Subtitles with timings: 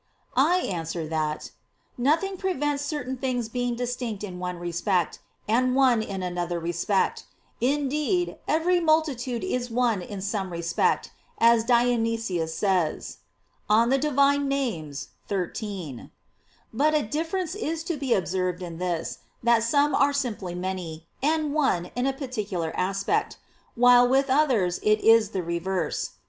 [0.35, 1.51] I answer that,
[1.95, 7.25] Nothing prevents certain things being distinct in one respect, and one in another respect.
[7.61, 13.19] Indeed, every multitude is one in some respect, as Dionysius says
[13.69, 14.03] (Div.
[14.15, 14.91] Nom.
[15.53, 16.11] xiii).
[16.73, 21.53] But a difference is to be observed in this, that some are simply many, and
[21.53, 23.37] one in a particular aspect:
[23.75, 26.13] while with others it is the reverse.